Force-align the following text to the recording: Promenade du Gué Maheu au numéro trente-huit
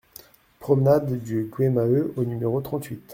Promenade 0.59 1.21
du 1.23 1.43
Gué 1.55 1.69
Maheu 1.69 2.11
au 2.17 2.23
numéro 2.23 2.59
trente-huit 2.59 3.03